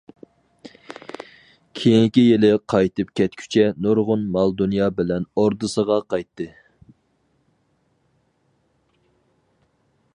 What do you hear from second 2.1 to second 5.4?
يىلى قايتىپ كەتكۈچە نۇرغۇن مال-دۇنيا بىلەن